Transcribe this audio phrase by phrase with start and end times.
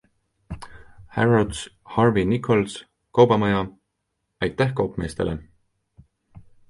[1.15, 1.59] Harrods,
[1.95, 2.77] Harvey Nichols,
[3.19, 3.61] Kaubamaja...-
[4.47, 5.37] aitäh kaupmeestele!